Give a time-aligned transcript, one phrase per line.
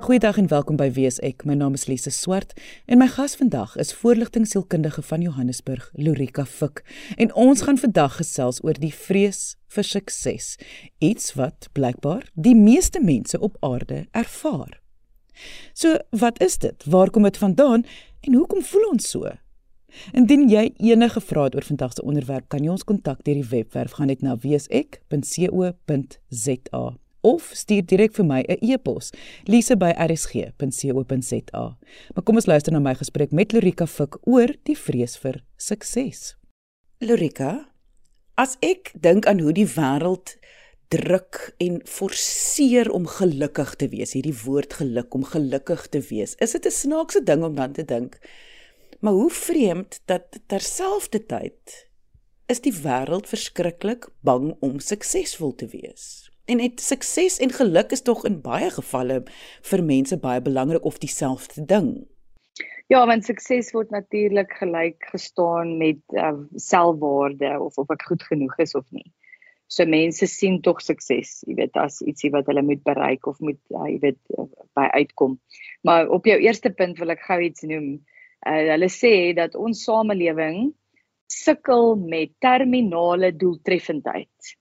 [0.00, 1.46] Goeiedag en welkom by Wees Ek.
[1.48, 2.52] My naam is Lise Swart
[2.84, 6.82] en my gas vandag is voorligtingsielkundige van Johannesburg, Lorika Fik.
[7.16, 10.58] En ons gaan vandag gesels oor die vrees vir sukses,
[10.98, 14.82] iets wat blykbaar die meeste mense op aarde ervaar.
[15.72, 16.84] So, wat is dit?
[16.84, 17.88] Waar kom dit vandaan
[18.20, 19.32] en hoekom voel ons so?
[20.12, 23.48] Indien jy enige vrae het oor vandag se onderwerp, kan jy ons kontak deur die
[23.50, 25.02] webwerf gaan net na weesek.co.za
[27.22, 29.10] of stuur direk vir my 'n e-pos
[29.46, 31.76] lise@rsg.co.za.
[32.14, 36.36] Maar kom ons luister na my gesprek met Lorika Fik oor die vrees vir sukses.
[36.98, 37.68] Lorika,
[38.34, 40.36] as ek dink aan hoe die wêreld
[40.88, 46.52] druk en forceer om gelukkig te wees, hierdie woord geluk om gelukkig te wees, is
[46.52, 48.18] dit 'n snaakse ding om dan te dink.
[49.02, 51.90] Maar hoe vreemd dat terselfdertyd
[52.46, 56.04] is die wêreld verskriklik bang om suksesvol te wees.
[56.46, 59.16] En dit sukses en geluk is tog in baie gevalle
[59.70, 61.88] vir mense baie belangrik of dieselfde ding.
[62.86, 68.54] Ja, want sukses word natuurlik gelyk gestaan met uh, selfwaarde of of ek goed genoeg
[68.62, 69.08] is of nie.
[69.66, 73.58] So mense sien tog sukses, jy weet, as ietsie wat hulle moet bereik of moet
[73.74, 74.46] uh, jy weet uh,
[74.78, 75.40] by uitkom.
[75.82, 77.96] Maar op jou eerste punt wil ek gou iets noem.
[78.42, 80.72] Uh, hulle sê dat ons samelewing
[81.32, 84.56] sukkel met terminale doeltreffendheid.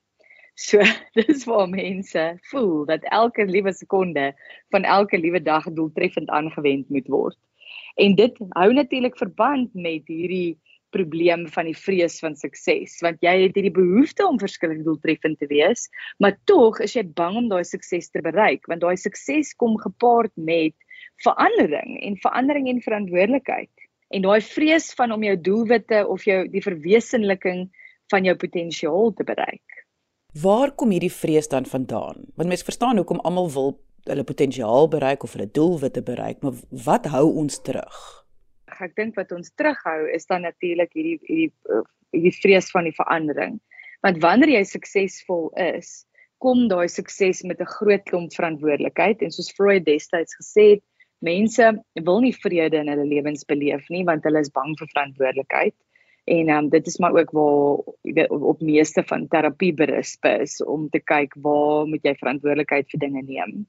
[0.55, 0.83] So
[1.17, 4.31] dis waar mense voel dat elke liewe sekonde
[4.69, 7.37] van elke liewe dag doeltreffend aangewend moet word.
[7.95, 10.59] En dit hou natuurlik verband met hierdie
[10.91, 15.47] probleem van die vrees van sukses want jy het hierdie behoefte om verskillend doeltreffend te
[15.47, 15.87] wees,
[16.19, 20.33] maar tog is jy bang om daai sukses te bereik want daai sukses kom gepaard
[20.35, 20.75] met
[21.23, 23.71] verandering en verandering en verantwoordelikheid.
[24.11, 27.69] En daai vrees van om jou doelwitte of jou die verwesenliking
[28.11, 29.85] van jou potensiaal te bereik.
[30.41, 32.27] Waar kom hierdie vrees dan vandaan?
[32.35, 33.73] Want mense verstaan hoekom almal wil
[34.09, 37.97] hulle potensiaal bereik of hulle doelwitte bereik, maar wat hou ons terug?
[38.81, 43.59] Ek dink wat ons terughou is dan natuurlik hierdie hierdie hierdie vrees van die verandering.
[44.03, 46.01] Want wanneer jy suksesvol is,
[46.41, 50.83] kom daai sukses met 'n groot klomp verantwoordelikheid en soos Freud destyds gesê het,
[51.21, 51.69] mense
[52.05, 55.75] wil nie vrede in hulle lewens beleef nie want hulle is bang vir verantwoordelikheid.
[56.29, 60.99] En um, dit is maar ook waar op meeste van terapie berus is om te
[60.99, 63.63] kyk waar moet jy verantwoordelikheid vir dinge neem.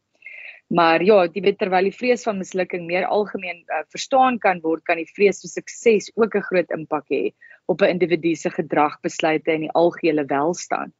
[0.72, 4.84] Maar ja, jy weet terwyl die vrees van mislukking meer algemeen uh, verstaan kan word,
[4.88, 7.32] kan die vrees vir sukses ook 'n groot impak hê
[7.68, 10.94] op 'n individu se gedrag, besluite en die algehele welstand.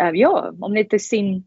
[0.00, 1.44] Uh, ja, om net te sien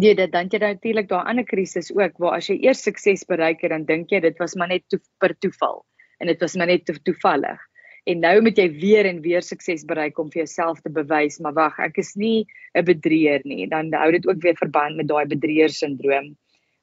[0.00, 3.62] jy dit dan jy natuurlik daai ander krisis ook waar as jy eers sukses bereik
[3.62, 5.84] het dan dink jy dit was maar net to, per toeval
[6.20, 7.60] en dit was maar net to, toevallig
[8.06, 11.54] en nou moet jy weer en weer sukses bereik om vir jouself te bewys maar
[11.58, 15.26] wag ek is nie 'n bedrieër nie dan hou dit ook weer verband met daai
[15.26, 16.32] bedrieër sindroom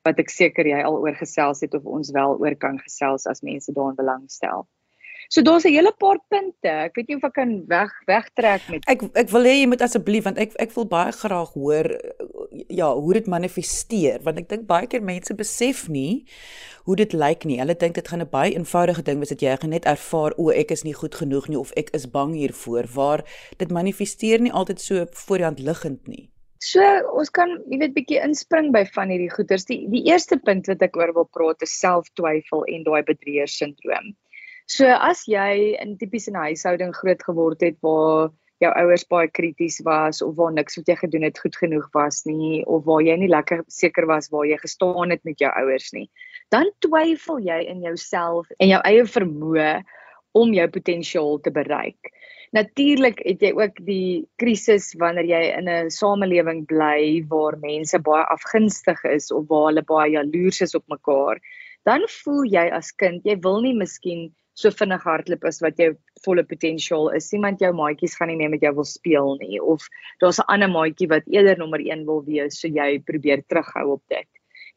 [0.08, 3.44] wat ek seker jy al oor gesels het of ons wel oor kan gesels as
[3.46, 4.66] mense daarin belangstel.
[5.30, 6.70] So daar's 'n hele paar punte.
[6.90, 9.82] Ek weet nie of ek kan weg wegtrek met Ek ek wil hê jy moet
[9.82, 11.86] asseblief want ek ek wil baie graag hoor
[12.68, 16.26] ja, hoe dit manifesteer want ek dink baie keer mense besef nie
[16.86, 17.60] hoe dit lyk nie.
[17.62, 20.72] Hulle dink dit gaan 'n baie eenvoudige ding wees dat jy net ervaar o, ek
[20.72, 23.22] is nie goed genoeg nie of ek is bang hiervoor waar
[23.58, 26.32] dit manifesteer nie altyd so voor die hand liggend nie.
[26.60, 26.82] So
[27.14, 29.66] ons kan jy weet bietjie inspring by van hierdie goeters.
[29.70, 34.16] Die die eerste punt wat ek oor wil praat is selftwyfel en daai bedrieër sindroom.
[34.70, 38.30] So as jy in tipies 'n huishouding groot geword het waar
[38.62, 42.20] jou ouers baie krities was of waar niks wat jy gedoen het goed genoeg was
[42.30, 45.90] nie of waar jy nie lekker seker was waar jy gestaan het met jou ouers
[45.98, 46.06] nie,
[46.54, 49.72] dan twyfel jy in jouself en jou eie vermoë
[50.38, 52.14] om jou potensiaal te bereik.
[52.54, 58.26] Natuurlik het jy ook die krisis wanneer jy in 'n samelewing bly waar mense baie
[58.38, 61.42] afgunstig is of waar hulle baie jaloers is op mekaar.
[61.86, 65.94] Dan voel jy as kind, jy wil nie miskien so vinnig hardloop as wat jou
[66.26, 67.30] volle potensiaal is.
[67.36, 69.86] Iemand jou maatjies gaan nie meer met jou wil speel nie of
[70.24, 74.04] daar's 'n ander maatjie wat eerder nommer 1 wil wees, so jy probeer terughou op
[74.10, 74.28] dit.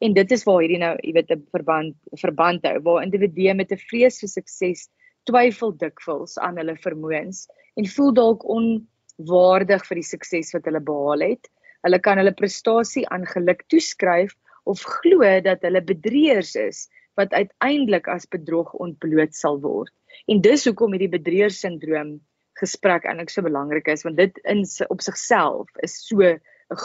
[0.01, 3.71] En dit is waar hierdie nou, jy weet, 'n verband verband hou waar individue met
[3.71, 4.89] 'n vrees vir sukses
[5.25, 7.47] twyfel dikwels aan hulle vermoëns
[7.77, 11.49] en voel dalk onwaardig vir die sukses wat hulle behaal het.
[11.83, 16.87] Hulle kan hulle prestasie aan geluk toeskryf of glo dat hulle bedrieërs is
[17.19, 19.93] wat uiteindelik as bedrog ontbloot sal word.
[20.27, 22.17] En dis hoekom hierdie bedrieër sindroom
[22.59, 24.61] gesprek eintlik so belangrik is want dit in
[24.93, 26.39] op sigself is so 'n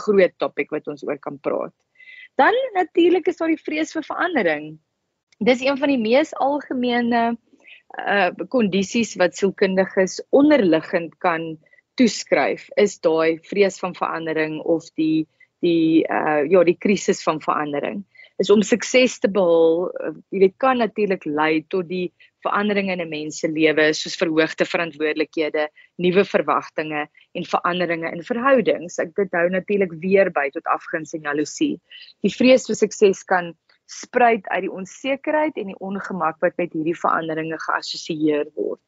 [0.05, 1.75] groot topik wat ons oor kan praat.
[2.37, 4.79] Dan natuurlik is daar die vrees vir verandering.
[5.39, 7.37] Dis een van die mees algemene
[7.99, 11.57] uh kondisies wat sielkundiges onderliggend kan
[11.97, 15.27] toeskryf is daai vrees van verandering of die
[15.61, 18.05] die uh ja, die krisis van verandering.
[18.39, 22.13] Is om sukses te behaal, uh, jy weet kan natuurlik lei tot die
[22.47, 25.69] veranderinge in 'n mens se lewe soos verhoogde verantwoordelikhede,
[25.99, 28.99] nuwe verwagtinge en veranderinge in verhoudings.
[28.99, 31.81] Ek dit hou natuurlik weer by tot afguns en jaloesie.
[32.23, 33.55] Die vrees vir sukses kan
[33.89, 38.83] spruit uit die onsekerheid en die ongemak wat met hierdie veranderinge geassosieer word.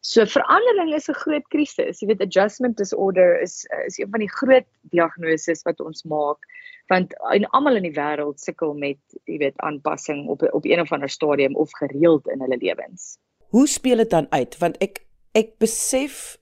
[0.00, 2.00] So verandering is 'n groot krisis.
[2.00, 6.38] Jy weet adjustment disorder is is een van die groot diagnoses wat ons maak
[6.86, 10.92] want en almal in die wêreld sukkel met jy weet aanpassing op op een of
[10.92, 13.18] ander stadium of gereeld in hulle lewens.
[13.48, 14.58] Hoe speel dit dan uit?
[14.58, 15.02] Want ek
[15.32, 16.38] ek besef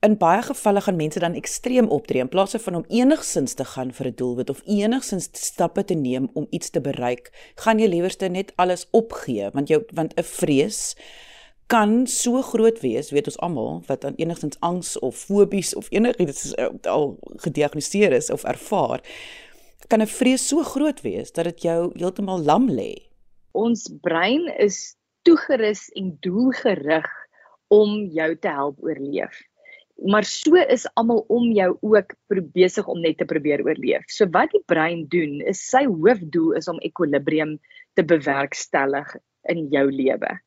[0.00, 3.90] in baie gevalle gaan mense dan ekstreem optree in plaas van om enigsins te gaan
[3.92, 8.28] vir 'n doelwit of enigsins stappe te neem om iets te bereik, gaan jy liewerste
[8.28, 10.96] net alles opgee want jou want 'n vrees
[11.66, 16.54] kan so groot wees, weet ons almal, wat aan enigsins angs of fobies of enigiets
[16.58, 19.00] uh, al gediagnoseer is of ervaar,
[19.88, 22.94] kan 'n vrees so groot wees dat dit jou heeltemal lam lê.
[23.52, 27.06] Ons brein is toegerus en doelgerig
[27.68, 29.49] om jou te help oorleef
[30.06, 32.14] maar so is almal om jou ook
[32.52, 34.06] besig om net te probeer oorleef.
[34.08, 37.58] So wat die brein doen is sy hoofdoel is om ekwilibrium
[37.98, 39.12] te bewerkstellig
[39.52, 40.38] in jou lewe.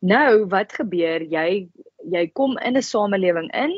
[0.00, 1.68] Nou wat gebeur jy
[2.06, 3.74] jy kom in 'n samelewing in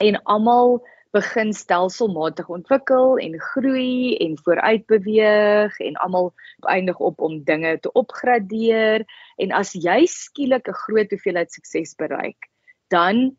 [0.00, 0.80] en almal
[1.12, 6.32] begin stelselmatig ontwikkel en groei en vooruit beweeg en almal
[6.68, 9.04] eindig op om dinge te opgradeer
[9.36, 12.48] en as jy skielik 'n groot hoeveelheid sukses bereik
[12.88, 13.36] dan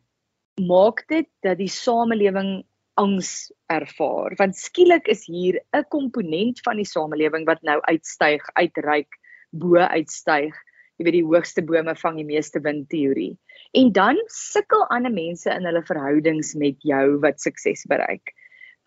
[0.60, 2.64] maak dit dat die samelewing
[2.94, 9.10] angs ervaar want skielik is hier 'n komponent van die samelewing wat nou uitstyg, uitreik,
[9.50, 10.54] bo uitstyg.
[10.96, 13.36] Jy weet die hoogste bome vang die meeste wind teorie.
[13.72, 18.30] En dan sukkel ander mense in hulle verhoudings met jou wat sukses bereik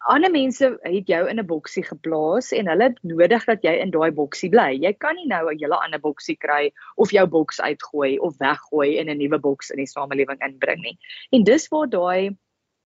[0.06, 3.92] ander mense het jou in 'n boksie geplaas en hulle het nodig dat jy in
[3.92, 4.78] daai boksie bly.
[4.82, 8.98] Jy kan nie nou 'n hele ander boksie kry of jou boks uitgooi of weggooi
[9.00, 10.98] en 'n nuwe boks in die samelewing inbring nie.
[11.32, 12.38] En dis waar daai 'n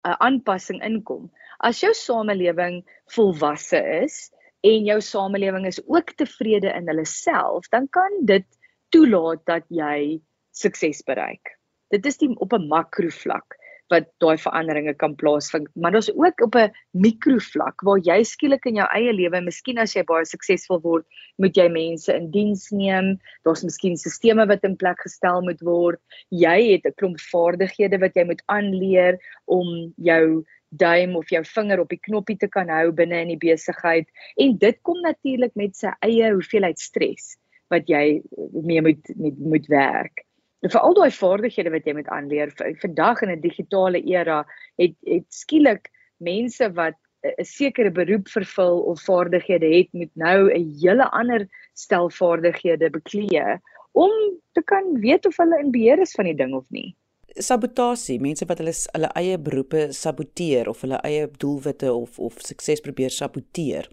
[0.06, 1.30] uh, aanpassing inkom.
[1.58, 7.88] As jou samelewing volwasse is en jou samelewing is ook tevrede in hulle self, dan
[7.88, 8.46] kan dit
[8.90, 10.20] toelaat dat jy
[10.52, 11.58] sukses bereik.
[11.90, 13.56] Dit is die op 'n makrovlak
[13.92, 15.68] wat daai veranderinge kan plaasvind.
[15.74, 19.94] Maar daar's ook op 'n mikrovlak waar jy skielik in jou eie lewe, miskien as
[19.94, 23.18] jy baie suksesvol word, moet jy mense in diens neem.
[23.44, 26.00] Daar's miskien stelsels wat in plek gestel moet word.
[26.30, 30.44] Jy het 'n klomp vaardighede wat jy moet aanleer om jou
[30.76, 34.58] duim of jou vinger op die knoppie te kan hou binne in die besigheid en
[34.58, 37.36] dit kom natuurlik met sy eie hoeveelheid stres
[37.72, 38.22] wat jy
[38.62, 40.24] mee moet met moet werk.
[40.64, 44.44] En vir al daai vaardighede wat jy moet aanleer vandag in 'n digitale era,
[44.80, 50.76] het het skielik mense wat 'n sekere beroep vervul of vaardighede het, moet nou 'n
[50.80, 53.60] hele ander stel vaardighede beklee
[53.92, 54.10] om
[54.52, 56.96] te kan weet of hulle in beheer is van die ding of nie.
[57.26, 62.80] Sabotasie, mense wat hulle hulle eie beroepe saboteer of hulle eie doelwitte of of sukses
[62.80, 63.88] probeer saboteer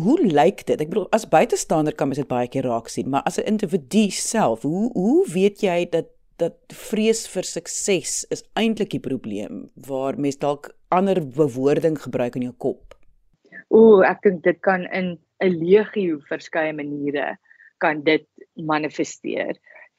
[0.00, 0.80] hoe lyk dit?
[0.80, 4.10] Ek bedoel as buitestander kan mens dit baie keer raak sien, maar as 'n individu
[4.10, 10.18] self, hoe hoe weet jy dat dat vrees vir sukses is eintlik die probleem waar
[10.18, 12.94] mens dalk ander bewoording gebruik in jou kop?
[13.70, 17.38] Ooh, ek dink dit kan in 'n legio verskeie maniere
[17.78, 19.58] kan dit manifesteer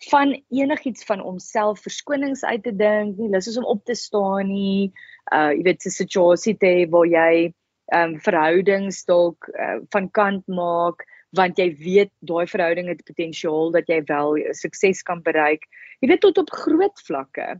[0.09, 4.47] van enigiets van homself verskonings uit te dink, nie lus is om op te staan
[4.47, 4.91] nie.
[5.33, 7.53] Uh jy weet 'n situasie te hê waar jy
[7.93, 13.71] ehm um, verhoudings dalk uh, van kant maak want jy weet daai verhouding het potensiaal
[13.75, 15.67] dat jy wel sukses kan bereik.
[15.99, 17.59] Jy weet tot op groot vlakke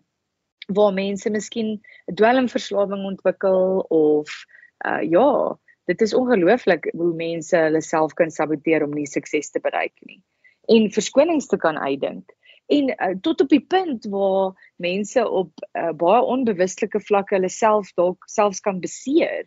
[0.67, 4.32] waar mense miskien 'n dwelmverslawing ontwikkel of
[4.86, 9.60] uh ja, dit is ongelooflik hoe mense hulle self kan saboteer om nie sukses te
[9.60, 10.22] bereik nie
[10.67, 12.32] en verskonings te kan uitdink.
[12.65, 17.91] En uh, tot op die punt waar mense op uh, baie onbewustelike vlakke hulle self
[17.94, 19.46] dalk selfs kan beseer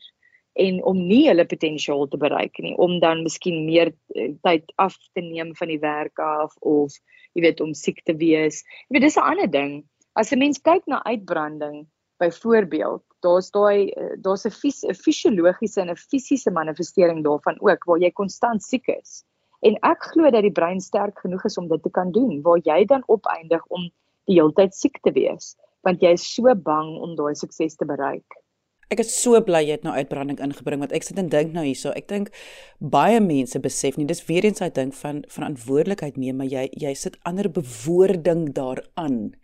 [0.55, 4.97] en om nie hulle potensiaal te bereik nie om dan miskien meer eh, tyd af
[5.15, 6.97] te neem van die werk af of
[7.35, 8.65] jy weet om siek te wees.
[8.89, 9.85] Jy weet dis 'n ander ding.
[10.17, 11.87] As 'n mens kyk na uitbranding
[12.19, 18.01] byvoorbeeld, daar's daai eh, daar's 'n fis, fisiologiese en 'n fisiese manifestering daarvan ook waar
[18.01, 19.25] jy konstant siek is.
[19.63, 22.61] En ek glo dat die brein sterk genoeg is om dit te kan doen waar
[22.63, 23.91] jy dan opeindig om
[24.27, 27.87] die hele tyd siek te wees want jy is so bang om daai sukses te
[27.87, 28.27] bereik.
[28.89, 31.65] Ek is so bly jy het nou uitbranding ingebring want ek sit en dink nou
[31.67, 31.93] hierso.
[31.93, 32.31] Ek dink
[32.81, 36.95] baie mense besef nie dis weer eens hy dink van verantwoordelikheid neem, maar jy jy
[36.97, 39.35] sit ander bewoording daaraan.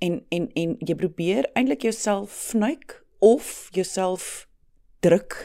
[0.00, 4.48] En en en jy probeer eintlik jouself vnuik of jouself
[5.04, 5.36] druk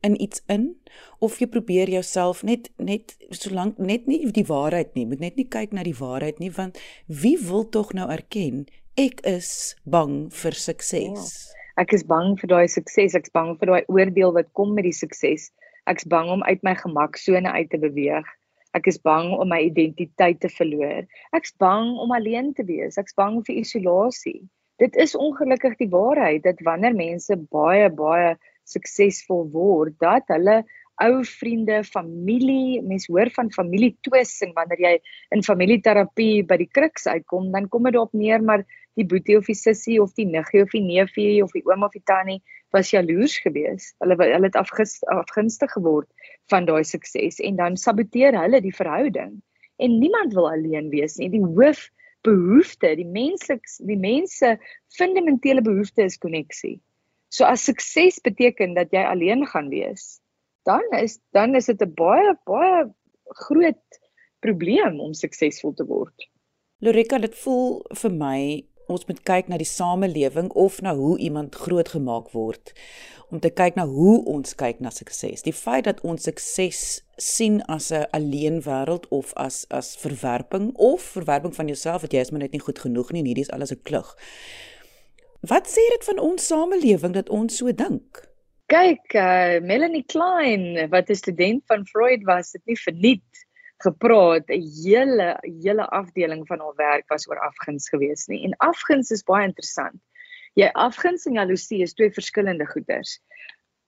[0.00, 0.70] in iets in
[1.20, 5.48] of jy probeer jouself net net solank net nie die waarheid nie, moet net nie
[5.50, 8.64] kyk na die waarheid nie want wie wil tog nou erken
[8.98, 11.30] ek is bang vir sukses.
[11.52, 11.57] Ja.
[11.78, 14.96] Ek is bang vir daai sukses, ek's bang vir daai oordeel wat kom met die
[14.96, 15.44] sukses.
[15.86, 18.26] Ek's bang om uit my gemaksone uit te beweeg.
[18.74, 21.06] Ek is bang om my identiteit te verloor.
[21.38, 22.98] Ek's bang om alleen te wees.
[22.98, 24.40] Ek's bang vir isolasie.
[24.82, 28.34] Dit is ongelukkig die waarheid dat wanneer mense baie baie
[28.68, 30.60] suksesvol word, dat hulle
[31.04, 34.92] ou vriende, familie, mense hoor van familie twis en wanneer jy
[35.36, 38.64] in familieterapie by die kruks uitkom, dan kom dit daarop neer maar
[38.98, 41.94] die boetie of die sussie of die niggie of die neefie of die oom of
[41.94, 42.40] die tannie
[42.74, 43.94] was jaloers geweest.
[44.02, 46.08] Hulle hulle het afgunstig geword
[46.52, 49.38] van daai sukses en dan saboteer hulle die verhouding.
[49.78, 51.30] En niemand wil alleen wees nie.
[51.30, 51.86] Die hoof
[52.26, 54.56] behoefte, die menslik die mense
[54.98, 56.78] fundamentele behoefte is koneksie.
[57.30, 60.18] So as sukses beteken dat jy alleen gaan wees,
[60.68, 62.80] dan is dan is dit 'n baie baie
[63.44, 64.00] groot
[64.40, 66.28] probleem om suksesvol te word.
[66.78, 68.40] Lorika, dit voel vir my
[68.88, 72.72] ons moet kyk na die samelewing of na hoe iemand grootgemaak word
[73.28, 75.42] om te kyk na hoe ons kyk na sukses.
[75.44, 81.02] Die feit dat ons sukses sien as 'n alleen wêreld of as as verwerping of
[81.02, 83.50] verwerping van jouself wat jy is maar net nie goed genoeg nie en hierdie is
[83.50, 84.16] alles 'n klug.
[85.40, 88.27] Wat sê dit van ons samelewing dat ons so dink?
[88.68, 93.46] Kyk, uh, Melanie Klein, wat 'n student van Freud was, het nie verniet
[93.80, 98.44] gepraat 'n hele hele afdeling van haar werk was oor afguns gewees nie.
[98.44, 99.96] En afguns is baie interessant.
[100.54, 103.20] Jy afguns en jaloesie is twee verskillende goeders.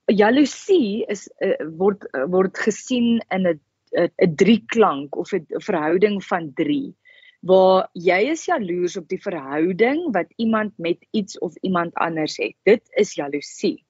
[0.07, 3.61] Jaloesie is uh, word uh, word gesien in 'n
[4.01, 6.97] 'n drieklank of 'n verhouding van 3
[7.41, 12.57] waar jy is jaloers op die verhouding wat iemand met iets of iemand anders het.
[12.65, 13.85] Dit is jaloesie.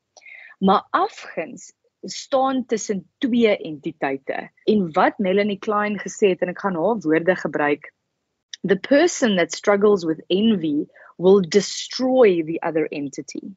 [0.60, 4.50] Maar afguns staan tussen twee entiteite.
[4.64, 7.92] En wat Melanie Klein gesê het en ek gaan haar woorde gebruik,
[8.62, 10.86] the person that struggles with envy
[11.16, 13.52] will destroy the other entity.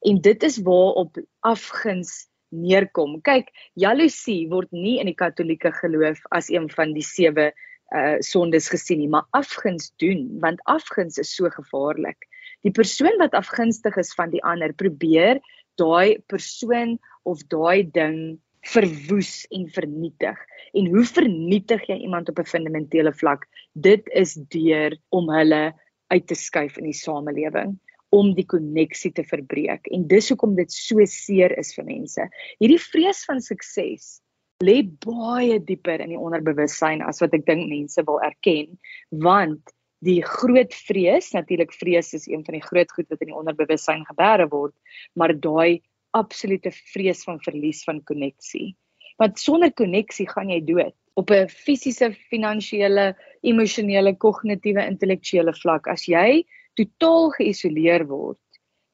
[0.00, 3.20] En dit is waarop afguns neerkom.
[3.24, 7.52] Kyk, jaloesie word nie in die Katolieke geloof as een van die sewe
[7.90, 12.28] uh sondes gesien nie, maar afguns doen, want afguns is so gevaarlik.
[12.62, 15.40] Die persoon wat afgunstig is van die ander probeer
[15.80, 20.38] daai persoon of daai ding verwoes en vernietig.
[20.76, 23.46] En hoe vernietig jy iemand op 'n fundamentele vlak?
[23.72, 25.72] Dit is deur om hulle
[26.10, 27.78] uit te skuif in die samelewing
[28.10, 29.86] om die koneksie te verbreek.
[29.94, 32.26] En dis hoekom dit so seer is vir mense.
[32.58, 34.20] Hierdie vrees van sukses
[34.64, 38.76] lê baie dieper in die onderbewussyn as wat ek dink mense wil erken,
[39.10, 39.72] want
[40.04, 44.06] die groot vrees, natuurlik vrees is een van die groot goed wat in die onderbewussyn
[44.08, 44.74] gebeere word,
[45.14, 45.82] maar daai
[46.16, 48.74] absolute vrees van verlies van koneksie.
[49.20, 55.86] Want sonder koneksie gaan jy dood op 'n fisiese, finansiële, emosionele, kognitiewe, intellektuele vlak.
[55.86, 58.40] As jy totaal geïsoleer word,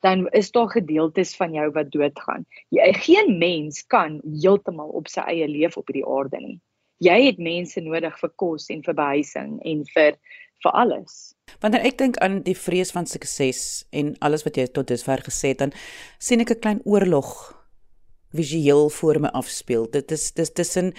[0.02, 2.46] dan is daar gedeeltes van jou wat doodgaan.
[2.70, 6.58] Jy geen mens kan heeltemal op sy eie leef op hierdie aarde nie.
[6.98, 10.16] Jy het mense nodig vir kos en vir behuising en vir
[10.62, 11.34] vir alles.
[11.60, 15.54] Wanneer ek dink aan die vrees van sukses en alles wat jy tot dusver gesê
[15.54, 15.72] het, dan
[16.18, 17.54] sien ek 'n klein oorlog
[18.32, 19.90] visueel voor my afspeel.
[19.90, 20.92] Dit is dis tussen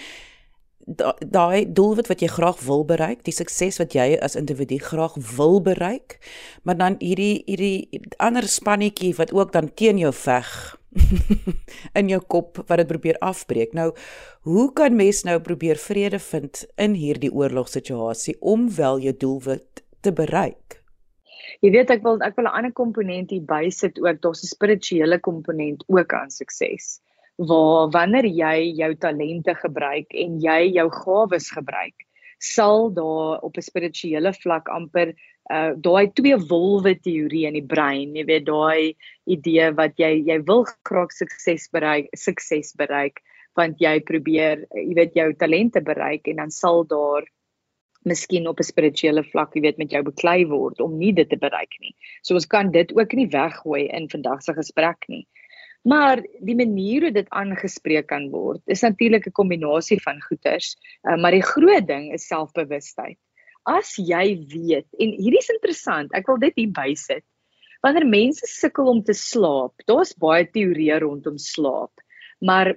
[1.20, 5.60] daai doelwit wat jy graag wil bereik, die sukses wat jy as individu graag wil
[5.60, 6.16] bereik,
[6.62, 10.77] maar dan hierdie hierdie ander spannetjie wat ook dan teen jou veg
[11.98, 13.74] in jou kop wat dit probeer afbreek.
[13.76, 13.92] Nou,
[14.48, 20.12] hoe kan mens nou probeer vrede vind in hierdie oorlogssituasie om wel jou doelwit te
[20.12, 20.80] bereik?
[21.64, 25.18] Jy weet ek wil ek wil 'n ander komponent hier bysit ook, daar's 'n spirituele
[25.18, 27.00] komponent ook aan sukses.
[27.36, 31.94] Waar wanneer jy jou talente gebruik en jy jou gawes gebruik,
[32.38, 35.14] sal daar op 'n spirituele vlak amper
[35.54, 38.94] uh daai twee wolwe teorie in die brein, jy weet daai
[39.26, 43.22] idee wat jy jy wil graag sukses bereik, sukses bereik
[43.58, 47.26] want jy probeer jy weet jou talente bereik en dan sal daar
[48.08, 51.36] miskien op 'n spirituele vlak, jy weet, met jou beklei word om nie dit te
[51.36, 51.94] bereik nie.
[52.22, 55.26] So ons kan dit ook nie weggooi in vandag se gesprek nie.
[55.82, 61.16] Maar die manier hoe dit aangespreek kan word, is natuurlik 'n kombinasie van goeters, uh,
[61.16, 63.18] maar die groot ding is selfbewustheid.
[63.68, 67.24] As jy weet en hierdie is interessant, ek wil dit hier bysit.
[67.84, 71.92] Wanneer mense sukkel om te slaap, daar's baie teorieë rondom slaap.
[72.40, 72.72] Maar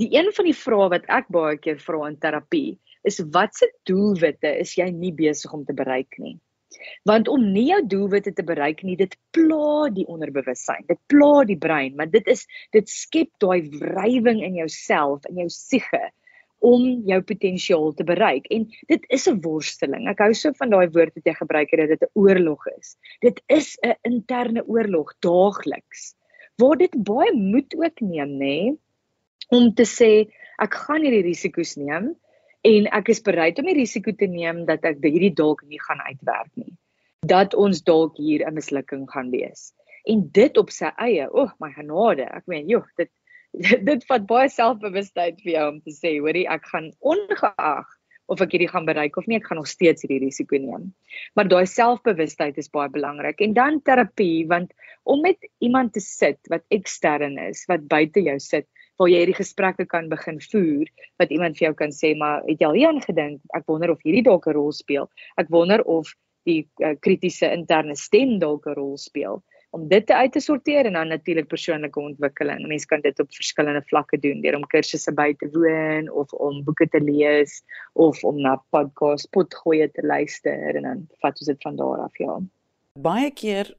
[0.00, 2.76] die een van die vrae wat ek baie keer vra in terapie,
[3.08, 6.36] is wat se doelwitte is jy nie besig om te bereik nie.
[7.08, 10.84] Want om nie jou doelwitte te bereik nie, dit pla die onderbewussyn.
[10.90, 12.44] Dit pla die brein, maar dit is
[12.76, 16.10] dit skep daai wrywing in jouself, in jou siege
[16.64, 18.46] om jou potensiaal te bereik.
[18.54, 20.08] En dit is 'n worsteling.
[20.08, 22.96] Ek hou so van daai woord wat jy gebruik het dat dit 'n oorlog is.
[23.20, 26.14] Dit is 'n interne oorlog daagliks.
[26.56, 28.76] Waar dit baie moed ook neem, nê,
[29.48, 32.16] om te sê ek gaan hierdie risiko's neem
[32.66, 36.00] en ek is bereid om die risiko te neem dat ek hierdie dalk nie gaan
[36.00, 36.74] uitwerk nie.
[37.26, 39.72] Dat ons dalk hier 'n mislukking gaan wees.
[40.04, 43.10] En dit op sy eie, o, oh, my genade, ek meen, joh, dit
[43.90, 47.94] dit vat baie selfbewustheid vir jou om te sê, hoorie, ek gaan ongeag
[48.28, 50.90] of ek hierdie gaan bereik of nie, ek gaan nog steeds hierdie risiko neem.
[51.38, 53.40] Maar daai selfbewustheid is baie belangrik.
[53.44, 54.74] En dan terapie, want
[55.08, 58.68] om met iemand te sit wat ekstern is, wat buite jou sit,
[59.00, 60.90] waar jy hierdie gesprekke kan begin voer,
[61.22, 63.40] wat iemand vir jou kan sê, maar het jy al hieraan gedink?
[63.56, 65.08] Ek wonder of hierdie dalk 'n rol speel.
[65.40, 66.12] Ek wonder of
[66.44, 70.86] die uh, kritiese interne stem dalk 'n rol speel om dit te uit te sorteer
[70.86, 72.66] en dan natuurlik persoonlike ontwikkeling.
[72.66, 76.62] Mense kan dit op verskillende vlakke doen deur om kursusse by te woon of om
[76.64, 77.60] boeke te lees
[77.92, 82.18] of om na podcast potgoeie te luister en dan vat ons dit van daar af
[82.18, 82.38] ja.
[82.98, 83.74] Baie keer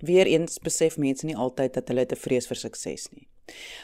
[0.00, 3.28] weer eens besef mense nie altyd dat hulle te vrees vir sukses nie.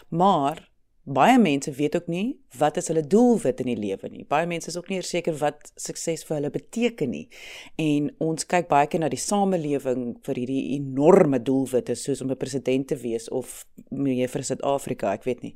[0.08, 0.62] Maar
[1.06, 4.25] baie mense weet ook nie wat is hulle doelwit in die lewe nie.
[4.28, 7.26] Baie mense is ook nie seker wat sukses vir hulle beteken nie.
[7.78, 12.40] En ons kyk baie keer na die samelewing vir hierdie enorme doelwitte soos om 'n
[12.40, 15.54] president te wees of meneer vir Suid-Afrika, ek weet nie.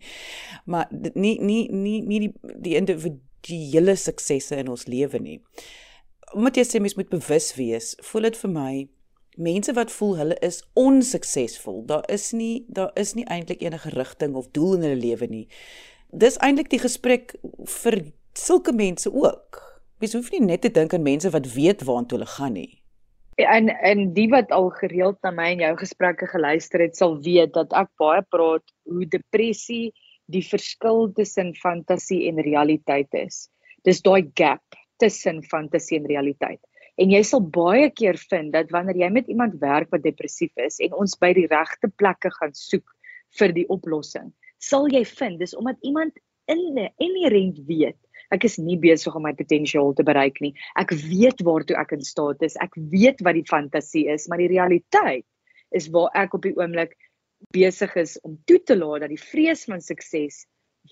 [0.66, 5.40] Maar nie nie nie nie die die individuele suksesse in ons lewe nie.
[6.34, 8.88] Omdat jy sê mens moet bewus wees, voel dit vir my
[9.40, 11.82] mense wat voel hulle is onsuksesvol.
[11.88, 15.46] Daar is nie daar is nie eintlik enige rigting of doel in hulle lewe nie.
[16.10, 17.34] Dis eintlik die gesprek
[17.80, 18.02] vir
[18.38, 19.62] sulke mense ook.
[20.00, 22.70] Mens hoef nie net te dink aan mense wat weet waartoe hulle gaan nie.
[23.40, 27.54] En en die wat al gereeld na my en jou gesprekke geluister het, sal weet
[27.56, 29.92] dat ek baie praat hoe depressie
[30.30, 33.48] die verskil tussen fantasie en realiteit is.
[33.84, 34.62] Dis daai gap
[35.00, 36.60] tussen fantasie en realiteit.
[37.00, 40.80] En jy sal baie keer vind dat wanneer jy met iemand werk wat depressief is
[40.84, 42.92] en ons by die regte plekke gaan soek
[43.38, 46.18] vir die oplossing, sal jy vind dis omdat iemand
[46.50, 47.96] in inherent weet
[48.34, 50.52] ek is nie besig om my potensiaal te bereik nie.
[50.78, 52.56] Ek weet waartoe ek in staat is.
[52.62, 55.26] Ek weet wat die fantasie is, maar die realiteit
[55.74, 56.96] is waar ek op die oomblik
[57.54, 60.44] besig is om toe te laat dat die vrees van sukses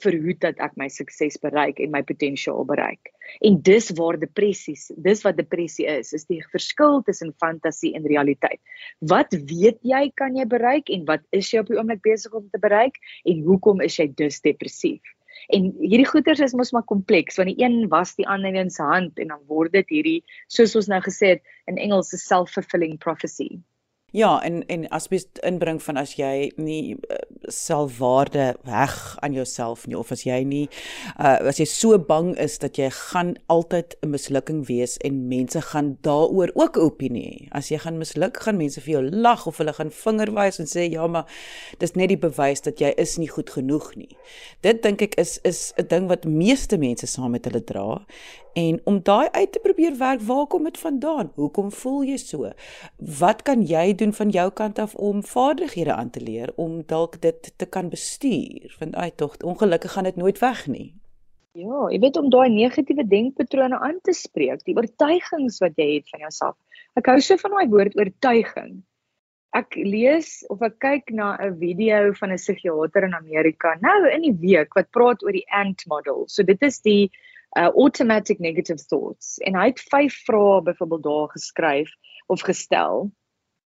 [0.02, 3.10] verhoed dat ek my sukses bereik en my potensiaal bereik.
[3.44, 8.60] En dis waar depressies, dis wat depressie is, is die verskil tussen fantasie en realiteit.
[9.00, 12.48] Wat weet jy kan jy bereik en wat is jy op die oomblik besig om
[12.52, 15.02] te bereik en hoekom is jy dus depressief?
[15.54, 18.82] En hierdie goeters is mos maar kompleks want die een was die ander in se
[18.82, 20.20] hand en dan word dit hierdie
[20.50, 23.60] soos ons nou gesê het in Engels 'n self-fulfilling prophecy.
[24.10, 27.16] Ja, en en as jy inbring van as jy nie uh,
[27.52, 30.62] selfwaarde heg aan jouself nie of as jy nie
[31.20, 35.60] uh, as jy so bang is dat jy gaan altyd 'n mislukking wees en mense
[35.60, 37.48] gaan daaroor ook 'n opinie hê.
[37.52, 40.88] As jy gaan misluk, gaan mense vir jou lag of hulle gaan vingerwys en sê
[40.88, 41.28] ja, maar
[41.78, 44.16] dis net die bewys dat jy is nie goed genoeg nie.
[44.62, 48.06] Dit dink ek is is 'n ding wat meeste mense saam met hulle dra
[48.52, 51.32] En om daai uit te probeer werk, waar kom dit vandaan?
[51.34, 52.50] Hoekom voel jy so?
[52.96, 57.20] Wat kan jy doen van jou kant af om vaardighede aan te leer om dalk
[57.20, 58.76] dit te kan bestuur?
[58.78, 60.94] Want ai tog, ongelukkig gaan dit nooit weg nie.
[61.58, 66.12] Ja, jy weet om daai negatiewe denkpatrone aan te spreek, die oortuigings wat jy het
[66.12, 66.56] van jouself.
[66.98, 68.76] Ek hou so van daai woord oortuiging.
[69.56, 74.22] Ek lees of ek kyk na 'n video van 'n psigiater in Amerika nou in
[74.22, 76.28] die week wat praat oor die ANT model.
[76.28, 77.10] So dit is die
[77.56, 79.38] uh automatic negative thoughts.
[79.38, 81.90] En hy het vyf vrae byvoorbeeld daar geskryf
[82.26, 83.10] of gestel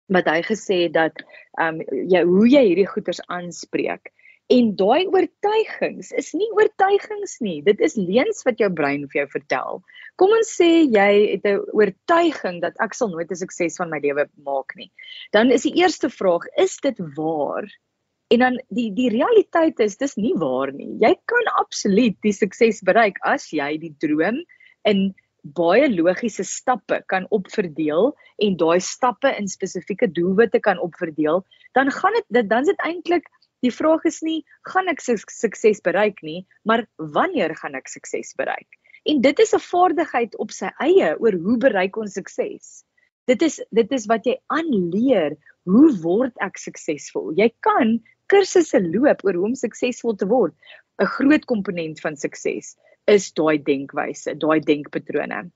[0.08, 1.24] wat hy gesê het dat
[1.60, 4.12] um jy hoe jy hierdie goeters aanspreek.
[4.48, 7.58] En daai oortuigings is nie oortuigings nie.
[7.62, 9.82] Dit is leuns wat jou brein vir jou vertel.
[10.16, 14.00] Kom ons sê jy het 'n oortuiging dat ek sal nooit 'n sukses van my
[14.00, 14.90] lewe maak nie.
[15.32, 17.68] Dan is die eerste vraag is dit waar
[18.28, 20.90] En dan die die realiteit is dis nie waar nie.
[21.00, 24.42] Jy kan absoluut die sukses bereik as jy die droom
[24.88, 25.14] in
[25.56, 28.12] baie logiese stappe kan opverdeel
[28.44, 31.40] en daai stappe in spesifieke doelwitte kan opverdeel,
[31.72, 33.30] dan gaan dit dan is dit eintlik
[33.64, 38.68] die vraag is nie gaan ek sukses bereik nie, maar wanneer gaan ek sukses bereik?
[39.08, 42.84] En dit is 'n vaardigheid op sy eie oor hoe bereik ons sukses.
[43.26, 47.32] Dit is dit is wat jy aanleer, hoe word ek suksesvol?
[47.36, 50.54] Jy kan kursusse loop oor hoe om suksesvol te word,
[51.00, 55.50] 'n groot komponent van sukses is daai denkwyse, daai denkpatrone.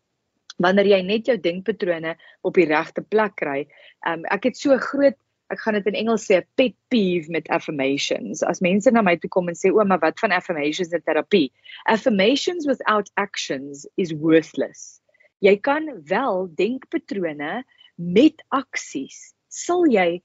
[0.60, 3.66] wanneer jy net jou denkpatrone op die regte plek kry.
[4.06, 5.16] Um ek het so groot
[5.52, 8.42] ek gaan dit in Engels sê 'n pet peeve met affirmations.
[8.42, 11.52] As mense na my toe kom en sê o, maar wat van affirmations in terapie?
[11.86, 15.00] Affirmations without actions is worthless.
[15.40, 17.64] Jy kan wel denkpatrone
[17.96, 20.22] met aksies sal jy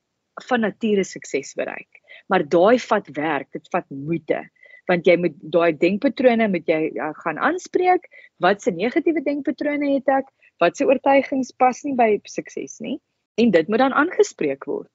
[0.50, 2.02] van nature sukses bereik.
[2.28, 4.46] Maar daai vat werk, dit vat moeite
[4.88, 8.08] want jy moet daai denkpatrone moet jy ja, gaan aanspreek.
[8.44, 10.30] Wat se negatiewe denkpatrone het ek?
[10.64, 12.98] Wat se oortuigings pas nie by sukses nie?
[13.38, 14.92] En dit moet dan aangespreek word.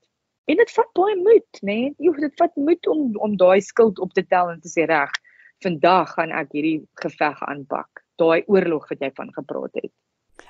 [0.51, 1.75] En dit vat baie moed, nê?
[1.75, 1.91] Nee?
[2.03, 5.13] Jy dit vat moed om om daai skuld op te tel en te sê reg,
[5.63, 8.03] vandag gaan ek hierdie geveg aanpak.
[8.19, 9.93] Daai oorlog wat jy van gepraat het.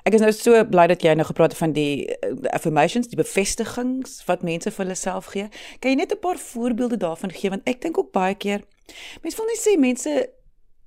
[0.03, 3.19] Ek is nou so bly dat jy nou gepraat het van die uh, affirmations, die
[3.19, 5.47] bevestigings wat mense vir hulle self gee.
[5.79, 8.63] Kan jy net 'n paar voorbeelde daarvan gee want ek dink ook baie keer
[9.23, 10.13] mense wil nie sê mense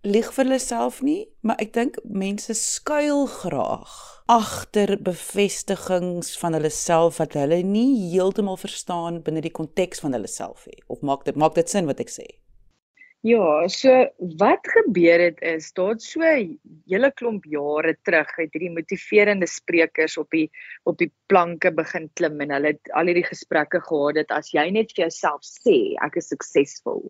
[0.06, 3.94] lieg vir hulle self nie, maar ek dink mense skuil graag
[4.30, 10.30] agter bevestigings van hulle self wat hulle nie heeltemal verstaan binne die konteks van hulle
[10.30, 10.82] self nie.
[10.90, 12.26] Of maak dit maak dit sin wat ek sê?
[13.26, 13.90] Ja, so
[14.38, 20.30] wat gebeur het is daar so hele klomp jare terug het hierdie motiverende sprekers op
[20.30, 20.44] die
[20.86, 24.68] op die planke begin klim en hulle het al hierdie gesprekke gehad dat as jy
[24.76, 27.02] net vir jouself sê ek is suksesvol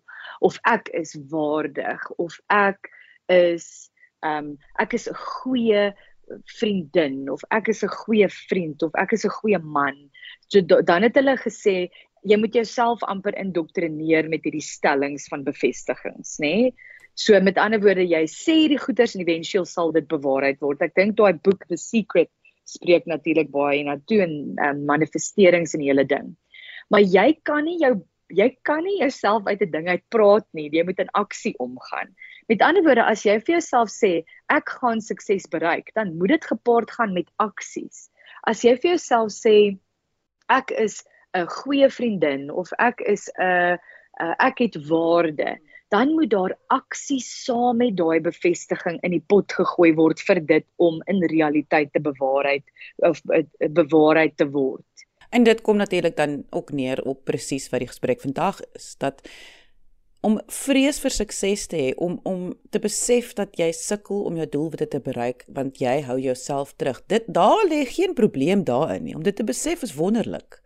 [0.48, 2.88] of ek is waardig of ek
[3.28, 3.68] is
[4.24, 5.84] ehm um, ek is 'n goeie
[6.58, 9.96] vriendin of ek is 'n goeie vriend of ek is 'n goeie man.
[10.48, 11.90] So dan het hulle gesê
[12.26, 16.54] jy moet jouself amper indoktrineer met hierdie stellings van bevestigings, nê?
[16.56, 16.74] Nee?
[17.16, 20.82] So met ander woorde, jy sê die goeders en eventueel sal dit bewaarheid word.
[20.84, 22.28] Ek dink daai boek The Secret
[22.68, 26.34] spreek natuurlik baie na toe en um, manifesterings en die hele ding.
[26.92, 27.94] Maar jy kan nie jou
[28.34, 30.68] jy kan nie jouself uit 'n ding uit praat nie.
[30.68, 32.14] Jy moet in aksie omgaan.
[32.48, 36.44] Met ander woorde, as jy vir jouself sê ek gaan sukses bereik, dan moet dit
[36.44, 38.10] gepaard gaan met aksies.
[38.46, 39.78] As jy vir jouself sê
[40.50, 41.04] ek is
[41.36, 43.78] 'n goeie vriendin of ek is 'n
[44.22, 49.52] uh, ek het waarde, dan moet daar aksie saam met daai bevestiging in die pot
[49.52, 52.64] gegooi word vir dit om in realiteit te bewaarheid
[52.96, 54.84] of uh, bewaarheid te word.
[55.30, 59.22] En dit kom natuurlik dan ook neer op presies wat die gesprek vandag is dat
[60.26, 64.46] om vrees vir sukses te hê om om te besef dat jy sukkel om jou
[64.48, 67.02] doelwitte te bereik want jy hou jouself terug.
[67.06, 69.14] Dit daar lê geen probleem daarin nie.
[69.14, 70.62] Om dit te besef is wonderlik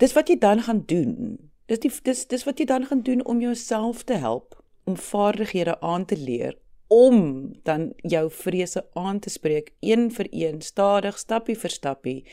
[0.00, 1.36] dis wat jy dan gaan doen.
[1.68, 4.56] Dis die dis dis wat jy dan gaan doen om jouself te help
[4.88, 6.56] om vaardighede aan te leer
[6.90, 12.24] om dan jou vrese aan te spreek een vir een stadig stappie vir stappie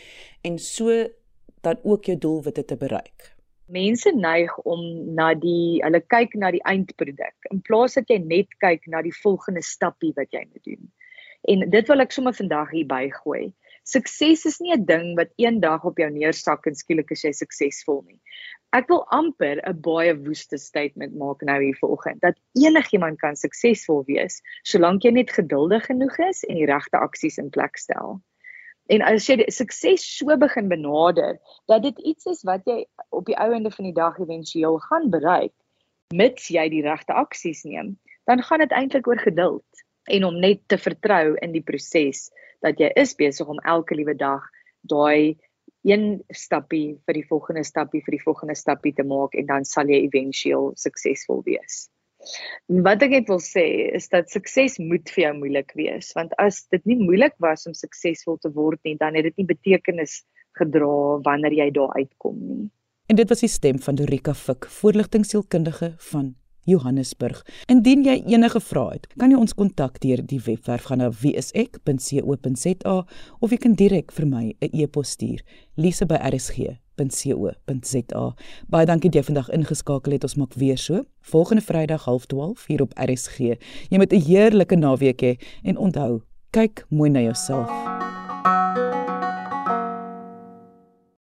[0.42, 0.96] en so
[1.62, 3.36] dan ook jou doelwitte te bereik.
[3.70, 4.82] Mense neig om
[5.14, 9.14] na die hulle kyk na die eindproduk in plaas dat jy net kyk na die
[9.22, 10.90] volgende stappie wat jy moet doen.
[11.54, 13.52] En dit wil ek sommer vandag hier bygooi.
[13.88, 18.02] Sukses is nie 'n ding wat eendag op jou neersak en skielik is jy suksesvol
[18.08, 18.20] nie.
[18.76, 24.04] Ek wil amper 'n baie woeste statement maak nou hier vanoggend dat enigiemand kan suksesvol
[24.10, 28.20] wees solank jy net geduldig genoeg is en die regte aksies in plek stel.
[28.92, 31.40] En as jy sukses so begin benader
[31.72, 35.10] dat dit iets is wat jy op die ou ende van die dag éventueel gaan
[35.10, 35.56] bereik
[36.12, 37.96] mits jy die regte aksies neem,
[38.28, 42.28] dan gaan dit eintlik oor geduld en om net te vertrou in die proses
[42.66, 44.46] dat jy is besig om elke liewe dag
[44.88, 45.38] daai
[45.88, 49.90] een stappie vir die volgende stappie vir die volgende stappie te maak en dan sal
[49.92, 51.88] jy éventueel suksesvol wees.
[52.88, 56.64] Wat ek net wil sê is dat sukses moet vir jou moeilik wees want as
[56.74, 60.24] dit nie moeilik was om suksesvol te word nie dan het dit nie betekenis
[60.58, 62.66] gedra wanneer jy daar uitkom nie.
[63.08, 66.34] En dit was die stem van Dorika Fik, voorligtingsielkundige van
[66.68, 67.40] Johannesburg.
[67.72, 72.96] Indien jy enige vrae het, kan jy ons kontak deur die webwerf gaan na wieisek.co.za
[73.40, 75.40] of jy kan direk vir my 'n e-pos stuur,
[75.76, 78.36] lise@rsg.co.za.
[78.68, 80.24] Baie dankie dat jy vandag ingeskakel het.
[80.24, 83.38] Ons maak weer so volgende Vrydag 12:30 hier op RSG.
[83.90, 87.70] Jy moet 'n heerlike naweek hê en onthou, kyk mooi na jouself.